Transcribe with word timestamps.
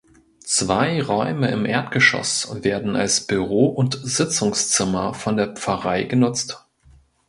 Zwei 0.43 0.99
Räume 0.99 1.51
im 1.51 1.63
Erdgeschoss 1.63 2.49
werden 2.63 2.95
als 2.95 3.27
Büro 3.27 3.67
und 3.67 3.99
Sitzungszimmer 4.03 5.13
von 5.13 5.37
der 5.37 5.49
Pfarrei 5.53 6.05
genutzt. 6.05 6.65